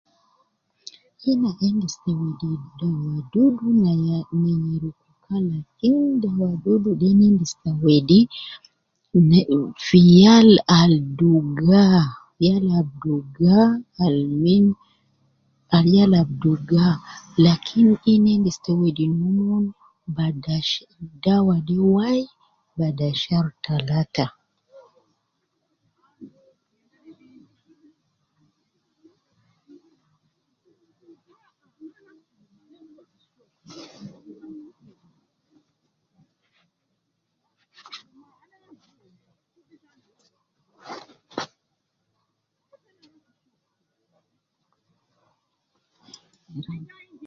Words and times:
Ina 1.31 1.49
endis 1.67 1.95
te 2.03 2.11
wedi, 2.21 2.51
te 2.77 2.85
dawa 2.97 3.15
dudu 3.33 3.67
ne 3.83 3.91
ya 4.07 4.17
ne 4.41 4.51
nyereku, 4.63 5.11
dawa 6.23 6.47
dudu 6.63 6.91
de 7.01 7.09
na 7.17 7.23
endis 7.29 7.53
te 7.63 7.69
wedi 7.83 8.19
ne 9.29 9.39
fi 9.85 9.99
yal 10.23 10.51
al 10.79 10.93
duga, 11.19 11.85
yal 12.45 12.65
al 12.77 12.87
duga 13.03 13.59
al 14.05 14.17
min, 14.43 14.65
al 15.75 15.85
yal 15.95 16.13
ab 16.21 16.29
duga, 16.43 16.85
lakin 17.45 17.89
ina 18.13 18.29
endis 18.37 18.57
te 18.65 18.71
wedi 18.79 19.03
ne 19.17 19.23
omon 19.31 19.65
bada 20.15 20.55
sha, 20.69 20.83
dawa 21.23 21.55
de 21.67 21.75
wai 21.93 22.19
bada 22.77 23.07
shar 23.21 23.45
talata. 23.63 24.25